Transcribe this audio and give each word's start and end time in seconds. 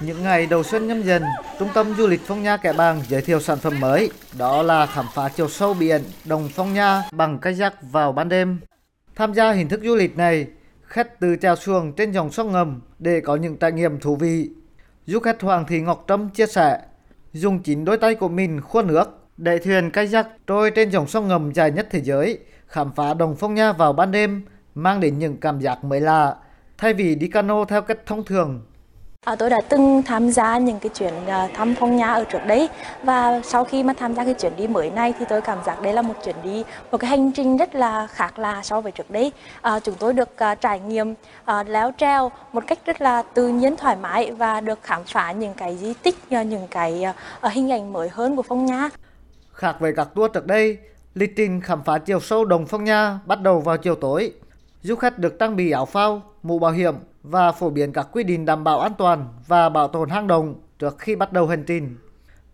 Những 0.00 0.22
ngày 0.22 0.46
đầu 0.46 0.62
xuân 0.62 0.88
nhâm 0.88 1.02
dần, 1.02 1.22
Trung 1.58 1.68
tâm 1.74 1.94
Du 1.94 2.06
lịch 2.06 2.20
Phong 2.26 2.42
Nha 2.42 2.56
Kẻ 2.56 2.72
Bàng 2.72 3.02
giới 3.08 3.22
thiệu 3.22 3.40
sản 3.40 3.58
phẩm 3.58 3.80
mới, 3.80 4.10
đó 4.38 4.62
là 4.62 4.86
khám 4.86 5.06
phá 5.14 5.28
chiều 5.28 5.48
sâu 5.48 5.74
biển 5.74 6.02
Đồng 6.24 6.48
Phong 6.54 6.74
Nha 6.74 7.02
bằng 7.12 7.38
kayak 7.38 7.74
vào 7.82 8.12
ban 8.12 8.28
đêm. 8.28 8.60
Tham 9.16 9.34
gia 9.34 9.52
hình 9.52 9.68
thức 9.68 9.80
du 9.84 9.96
lịch 9.96 10.16
này, 10.16 10.46
khách 10.82 11.20
từ 11.20 11.36
trèo 11.36 11.56
xuồng 11.56 11.92
trên 11.92 12.12
dòng 12.12 12.32
sông 12.32 12.52
ngầm 12.52 12.80
để 12.98 13.20
có 13.20 13.36
những 13.36 13.56
trải 13.56 13.72
nghiệm 13.72 14.00
thú 14.00 14.16
vị. 14.16 14.50
Du 15.06 15.20
khách 15.20 15.40
Hoàng 15.40 15.64
Thị 15.68 15.80
Ngọc 15.80 16.04
Trâm 16.08 16.28
chia 16.28 16.46
sẻ, 16.46 16.78
dùng 17.32 17.62
chính 17.62 17.84
đôi 17.84 17.98
tay 17.98 18.14
của 18.14 18.28
mình 18.28 18.60
khuôn 18.60 18.86
nước, 18.86 19.04
đẩy 19.36 19.58
thuyền 19.58 19.90
kayak 19.90 20.28
trôi 20.46 20.70
trên 20.70 20.90
dòng 20.90 21.08
sông 21.08 21.28
ngầm 21.28 21.52
dài 21.52 21.70
nhất 21.70 21.88
thế 21.90 22.00
giới, 22.00 22.38
khám 22.66 22.92
phá 22.96 23.14
Đồng 23.14 23.36
Phong 23.36 23.54
Nha 23.54 23.72
vào 23.72 23.92
ban 23.92 24.10
đêm, 24.10 24.42
mang 24.74 25.00
đến 25.00 25.18
những 25.18 25.36
cảm 25.36 25.60
giác 25.60 25.84
mới 25.84 26.00
lạ, 26.00 26.34
thay 26.82 26.94
vì 26.94 27.14
đi 27.14 27.28
cano 27.28 27.64
theo 27.64 27.82
cách 27.82 27.98
thông 28.06 28.24
thường. 28.24 28.60
À, 29.24 29.36
tôi 29.36 29.50
đã 29.50 29.60
từng 29.68 30.02
tham 30.06 30.30
gia 30.30 30.58
những 30.58 30.78
cái 30.78 30.88
chuyến 30.88 31.14
uh, 31.14 31.54
thăm 31.54 31.74
phong 31.80 31.96
nha 31.96 32.12
ở 32.12 32.24
trước 32.24 32.46
đấy. 32.46 32.68
Và 33.02 33.40
sau 33.44 33.64
khi 33.64 33.82
mà 33.82 33.92
tham 33.98 34.14
gia 34.14 34.24
cái 34.24 34.34
chuyến 34.34 34.52
đi 34.56 34.66
mới 34.66 34.90
này 34.90 35.14
thì 35.18 35.24
tôi 35.28 35.40
cảm 35.40 35.58
giác 35.66 35.82
đây 35.82 35.92
là 35.92 36.02
một 36.02 36.14
chuyến 36.24 36.36
đi 36.44 36.64
một 36.90 36.98
cái 36.98 37.10
hành 37.10 37.32
trình 37.32 37.56
rất 37.56 37.74
là 37.74 38.06
khác 38.06 38.38
lạ 38.38 38.60
so 38.62 38.80
với 38.80 38.92
trước 38.92 39.10
đấy. 39.10 39.32
À, 39.60 39.80
chúng 39.80 39.94
tôi 39.94 40.12
được 40.12 40.28
uh, 40.52 40.60
trải 40.60 40.80
nghiệm 40.80 41.12
uh, 41.12 41.68
leo 41.68 41.92
treo 41.98 42.30
một 42.52 42.64
cách 42.66 42.78
rất 42.86 43.00
là 43.00 43.22
tự 43.22 43.48
nhiên 43.48 43.76
thoải 43.76 43.96
mái 43.96 44.32
và 44.32 44.60
được 44.60 44.78
khám 44.82 45.04
phá 45.04 45.32
những 45.32 45.54
cái 45.54 45.76
di 45.76 45.94
tích 45.94 46.16
những 46.30 46.68
cái 46.70 47.04
uh, 47.46 47.52
hình 47.52 47.72
ảnh 47.72 47.92
mới 47.92 48.08
hơn 48.08 48.36
của 48.36 48.42
phong 48.42 48.66
nha. 48.66 48.88
Khác 49.52 49.76
với 49.80 49.92
các 49.96 50.08
tour 50.14 50.32
trước 50.32 50.46
đây 50.46 50.78
lịch 51.14 51.36
trình 51.36 51.60
khám 51.60 51.82
phá 51.84 51.98
chiều 51.98 52.20
sâu 52.20 52.44
đồng 52.44 52.66
phong 52.66 52.84
nha 52.84 53.18
bắt 53.26 53.40
đầu 53.40 53.60
vào 53.60 53.76
chiều 53.76 53.94
tối 53.94 54.32
du 54.82 54.96
khách 54.96 55.18
được 55.18 55.38
trang 55.38 55.56
bị 55.56 55.70
áo 55.70 55.86
phao 55.86 56.22
mũ 56.42 56.58
bảo 56.58 56.72
hiểm 56.72 56.94
và 57.22 57.52
phổ 57.52 57.70
biến 57.70 57.92
các 57.92 58.08
quy 58.12 58.24
định 58.24 58.44
đảm 58.44 58.64
bảo 58.64 58.80
an 58.80 58.92
toàn 58.98 59.26
và 59.46 59.68
bảo 59.68 59.88
tồn 59.88 60.08
hang 60.08 60.26
động 60.26 60.54
trước 60.78 60.98
khi 60.98 61.16
bắt 61.16 61.32
đầu 61.32 61.46
hành 61.46 61.64
trình. 61.64 61.96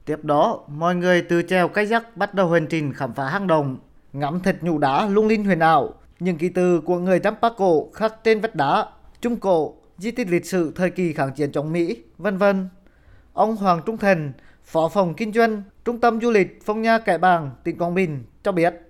Tiếp 0.05 0.25
đó, 0.25 0.61
mọi 0.69 0.95
người 0.95 1.23
từ 1.23 1.43
chèo 1.43 1.71
giác 1.89 2.17
bắt 2.17 2.35
đầu 2.35 2.51
hành 2.51 2.67
trình 2.67 2.93
khám 2.93 3.13
phá 3.13 3.29
hang 3.29 3.47
động, 3.47 3.79
ngắm 4.13 4.41
thịt 4.41 4.63
nhũ 4.63 4.79
đá 4.79 5.07
lung 5.07 5.27
linh 5.27 5.45
huyền 5.45 5.59
ảo, 5.59 5.95
những 6.21 6.39
ký 6.39 6.49
từ 6.49 6.81
của 6.81 6.99
người 6.99 7.21
Champa 7.21 7.49
cổ 7.57 7.91
khắc 7.93 8.25
trên 8.25 8.41
vách 8.41 8.55
đá, 8.55 8.87
trung 9.21 9.37
cổ, 9.37 9.75
di 9.99 10.11
tích 10.11 10.29
lịch 10.31 10.47
sử 10.47 10.73
thời 10.77 10.91
kỳ 10.91 11.13
kháng 11.13 11.33
chiến 11.33 11.53
chống 11.53 11.73
Mỹ, 11.73 12.03
vân 12.19 12.39
vân. 12.39 12.69
Ông 13.33 13.57
Hoàng 13.57 13.81
Trung 13.87 13.99
Thần, 13.99 14.33
Phó 14.65 14.89
phòng 14.89 15.15
kinh 15.15 15.33
doanh, 15.33 15.63
Trung 15.85 16.01
tâm 16.01 16.21
du 16.21 16.31
lịch 16.31 16.59
Phong 16.65 16.83
Nha 16.83 16.99
Kẻ 16.99 17.19
Bàng, 17.19 17.51
tỉnh 17.65 17.79
Quảng 17.79 17.95
Bình 17.95 18.25
cho 18.43 18.53
biết. 18.53 18.88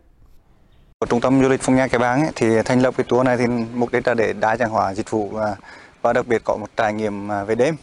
Của 1.00 1.06
Trung 1.06 1.20
tâm 1.20 1.42
du 1.42 1.48
lịch 1.48 1.60
Phong 1.60 1.76
Nha 1.76 1.88
Cái 1.88 1.98
Bang 1.98 2.22
ấy, 2.22 2.30
thì 2.34 2.62
thành 2.64 2.80
lập 2.80 2.94
cái 2.96 3.06
tour 3.08 3.26
này 3.26 3.36
thì 3.36 3.46
mục 3.74 3.92
đích 3.92 4.06
là 4.06 4.14
để 4.14 4.32
đa 4.32 4.56
dạng 4.56 4.70
hóa 4.70 4.94
dịch 4.94 5.10
vụ 5.10 5.28
và, 5.28 5.56
và 6.02 6.12
đặc 6.12 6.26
biệt 6.26 6.42
có 6.44 6.56
một 6.56 6.66
trải 6.76 6.92
nghiệm 6.92 7.32
à, 7.32 7.44
về 7.44 7.54
đêm 7.54 7.76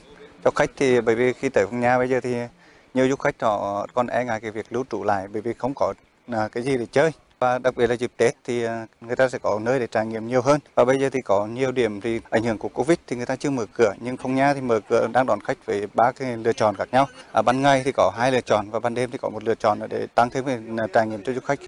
cho 0.44 0.52
khách. 0.52 0.69
Thì 0.77 1.02
bởi 1.02 1.16
vì 1.16 1.33
khi 1.33 1.49
tới 1.49 1.66
Phong 1.66 1.80
Nha 1.80 1.97
bây 1.97 2.09
giờ 2.09 2.19
thì 2.23 2.35
nhiều 2.94 3.09
du 3.09 3.16
khách 3.16 3.35
họ 3.41 3.88
còn 3.94 4.07
e 4.07 4.25
ngại 4.25 4.39
cái 4.39 4.52
việc 4.52 4.66
lưu 4.69 4.85
trú 4.89 5.03
lại 5.03 5.27
bởi 5.33 5.41
vì 5.41 5.53
không 5.53 5.73
có 5.73 5.94
à, 6.31 6.47
cái 6.52 6.63
gì 6.63 6.77
để 6.77 6.85
chơi. 6.91 7.11
Và 7.39 7.59
đặc 7.59 7.75
biệt 7.75 7.88
là 7.88 7.95
dịp 7.95 8.11
Tết 8.17 8.35
thì 8.44 8.63
à, 8.63 8.88
người 9.02 9.16
ta 9.16 9.29
sẽ 9.29 9.38
có 9.39 9.59
nơi 9.59 9.79
để 9.79 9.88
trải 9.88 10.05
nghiệm 10.05 10.27
nhiều 10.27 10.41
hơn. 10.41 10.59
Và 10.75 10.85
bây 10.85 11.00
giờ 11.00 11.09
thì 11.09 11.22
có 11.22 11.45
nhiều 11.45 11.72
điểm 11.72 12.02
thì 12.02 12.22
ảnh 12.29 12.44
hưởng 12.44 12.57
của 12.57 12.69
Covid 12.69 12.97
thì 13.07 13.16
người 13.16 13.25
ta 13.25 13.35
chưa 13.35 13.50
mở 13.50 13.66
cửa 13.73 13.94
nhưng 14.00 14.17
Phong 14.17 14.35
Nha 14.35 14.53
thì 14.53 14.61
mở 14.61 14.79
cửa 14.89 15.07
đang 15.13 15.25
đón 15.25 15.41
khách 15.41 15.57
với 15.66 15.88
ba 15.94 16.11
cái 16.11 16.38
lựa 16.38 16.53
chọn 16.53 16.75
khác 16.75 16.88
nhau. 16.91 17.07
À, 17.31 17.41
ban 17.41 17.61
ngày 17.61 17.81
thì 17.85 17.91
có 17.91 18.11
hai 18.17 18.31
lựa 18.31 18.41
chọn 18.41 18.69
và 18.69 18.79
ban 18.79 18.94
đêm 18.94 19.11
thì 19.11 19.17
có 19.17 19.29
một 19.29 19.44
lựa 19.44 19.55
chọn 19.55 19.79
để 19.89 20.07
tăng 20.16 20.29
thêm 20.29 20.45
cái 20.45 20.88
trải 20.94 21.07
nghiệm 21.07 21.23
cho 21.23 21.33
du 21.33 21.41
khách. 21.41 21.59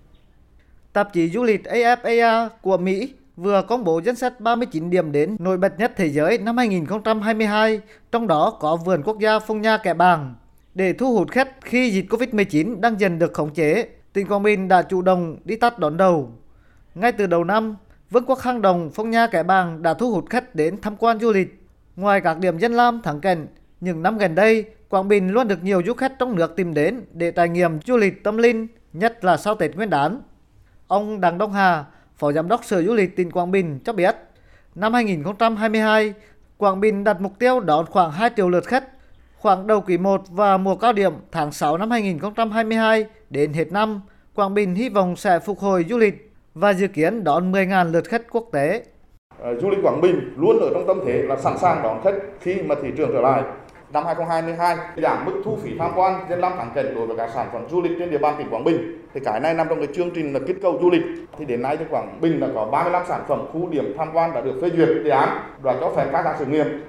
Tạp 0.97 1.13
chí 1.13 1.29
du 1.29 1.43
lịch 1.43 1.63
AFAA 1.63 2.49
của 2.61 2.77
Mỹ 2.77 3.13
vừa 3.35 3.61
công 3.61 3.83
bố 3.83 4.01
danh 4.05 4.15
sách 4.15 4.39
39 4.39 4.89
điểm 4.89 5.11
đến 5.11 5.35
nổi 5.39 5.57
bật 5.57 5.79
nhất 5.79 5.93
thế 5.95 6.09
giới 6.09 6.37
năm 6.37 6.57
2022, 6.57 7.81
trong 8.11 8.27
đó 8.27 8.57
có 8.59 8.75
vườn 8.75 9.03
quốc 9.03 9.19
gia 9.19 9.39
Phong 9.39 9.61
Nha 9.61 9.77
Kẻ 9.77 9.93
Bàng. 9.93 10.35
Để 10.75 10.93
thu 10.93 11.13
hút 11.13 11.31
khách 11.31 11.49
khi 11.61 11.89
dịch 11.89 12.05
Covid-19 12.09 12.79
đang 12.79 12.99
dần 12.99 13.19
được 13.19 13.33
khống 13.33 13.53
chế, 13.53 13.87
tỉnh 14.13 14.27
Quảng 14.27 14.43
Bình 14.43 14.67
đã 14.67 14.81
chủ 14.81 15.01
động 15.01 15.37
đi 15.45 15.55
tắt 15.55 15.79
đón 15.79 15.97
đầu. 15.97 16.31
Ngay 16.95 17.11
từ 17.11 17.27
đầu 17.27 17.43
năm, 17.43 17.75
Vương 18.09 18.25
quốc 18.25 18.39
Hang 18.39 18.61
Đồng 18.61 18.91
Phong 18.93 19.09
Nha 19.09 19.27
Kẻ 19.27 19.43
Bàng 19.43 19.81
đã 19.81 19.93
thu 19.93 20.11
hút 20.11 20.25
khách 20.29 20.55
đến 20.55 20.77
tham 20.81 20.95
quan 20.95 21.19
du 21.19 21.31
lịch. 21.31 21.63
Ngoài 21.95 22.21
các 22.21 22.39
điểm 22.39 22.57
danh 22.57 22.73
lam 22.73 23.01
thắng 23.01 23.21
cảnh, 23.21 23.47
những 23.81 24.03
năm 24.03 24.17
gần 24.17 24.35
đây, 24.35 24.65
Quảng 24.89 25.07
Bình 25.07 25.29
luôn 25.29 25.47
được 25.47 25.63
nhiều 25.63 25.81
du 25.85 25.93
khách 25.93 26.19
trong 26.19 26.35
nước 26.35 26.55
tìm 26.55 26.73
đến 26.73 27.01
để 27.11 27.31
trải 27.31 27.49
nghiệm 27.49 27.79
du 27.87 27.97
lịch 27.97 28.23
tâm 28.23 28.37
linh, 28.37 28.67
nhất 28.93 29.25
là 29.25 29.37
sau 29.37 29.55
Tết 29.55 29.75
Nguyên 29.75 29.89
đán. 29.89 30.21
Ông 30.87 31.21
Đặng 31.21 31.37
Đông 31.37 31.53
Hà, 31.53 31.85
Phó 32.17 32.31
Giám 32.31 32.47
đốc 32.47 32.63
Sở 32.63 32.83
Du 32.83 32.93
lịch 32.93 33.15
tỉnh 33.15 33.31
Quảng 33.31 33.51
Bình 33.51 33.79
cho 33.85 33.93
biết, 33.93 34.15
năm 34.75 34.93
2022, 34.93 36.13
Quảng 36.57 36.79
Bình 36.79 37.03
đặt 37.03 37.21
mục 37.21 37.31
tiêu 37.39 37.59
đón 37.59 37.85
khoảng 37.85 38.11
2 38.11 38.29
triệu 38.35 38.49
lượt 38.49 38.65
khách. 38.65 38.83
Khoảng 39.37 39.67
đầu 39.67 39.81
quý 39.81 39.97
1 39.97 40.21
và 40.29 40.57
mùa 40.57 40.75
cao 40.75 40.93
điểm 40.93 41.13
tháng 41.31 41.51
6 41.51 41.77
năm 41.77 41.91
2022 41.91 43.05
đến 43.29 43.53
hết 43.53 43.71
năm, 43.71 44.01
Quảng 44.35 44.53
Bình 44.53 44.75
hy 44.75 44.89
vọng 44.89 45.15
sẽ 45.15 45.39
phục 45.39 45.59
hồi 45.59 45.85
du 45.89 45.97
lịch 45.97 46.31
và 46.53 46.73
dự 46.73 46.87
kiến 46.87 47.23
đón 47.23 47.51
10.000 47.51 47.91
lượt 47.91 48.07
khách 48.07 48.21
quốc 48.31 48.49
tế. 48.51 48.83
Ờ, 49.39 49.55
du 49.61 49.69
lịch 49.69 49.79
Quảng 49.83 50.01
Bình 50.01 50.33
luôn 50.37 50.59
ở 50.59 50.69
trong 50.73 50.87
tâm 50.87 50.99
thế 51.05 51.21
là 51.21 51.37
sẵn 51.37 51.57
sàng 51.57 51.83
đón 51.83 52.01
khách 52.03 52.15
khi 52.41 52.61
mà 52.61 52.75
thị 52.81 52.89
trường 52.97 53.09
trở 53.13 53.21
lại 53.21 53.43
năm 53.93 54.05
2022 54.05 54.77
giảm 54.97 55.25
mức 55.25 55.41
thu 55.45 55.57
phí 55.63 55.71
tham 55.79 55.91
quan 55.95 56.25
trên 56.29 56.41
5 56.41 56.53
tháng 56.57 56.71
kể 56.75 56.83
đối 56.95 57.07
với 57.07 57.17
các 57.17 57.29
sản 57.33 57.47
phẩm 57.53 57.65
du 57.69 57.81
lịch 57.81 57.91
trên 57.99 58.11
địa 58.11 58.17
bàn 58.17 58.35
tỉnh 58.37 58.49
Quảng 58.49 58.63
Bình. 58.63 59.03
Thì 59.13 59.19
cái 59.25 59.39
này 59.39 59.53
nằm 59.53 59.69
trong 59.69 59.79
cái 59.79 59.87
chương 59.95 60.11
trình 60.15 60.33
là 60.33 60.39
kích 60.47 60.57
cầu 60.61 60.79
du 60.81 60.89
lịch. 60.89 61.01
Thì 61.37 61.45
đến 61.45 61.61
nay 61.61 61.77
thì 61.77 61.85
Quảng 61.89 62.21
Bình 62.21 62.39
đã 62.39 62.47
có 62.55 62.65
35 62.65 63.03
sản 63.07 63.21
phẩm 63.27 63.47
khu 63.53 63.69
điểm 63.69 63.93
tham 63.97 64.09
quan 64.13 64.33
đã 64.33 64.41
được 64.41 64.59
phê 64.61 64.69
duyệt 64.69 64.89
đề 65.03 65.11
án 65.11 65.29
và 65.61 65.75
cho 65.79 65.89
phép 65.95 66.05
khai 66.11 66.23
thác 66.23 66.35
thử 66.39 66.45
nghiệm. 66.45 66.83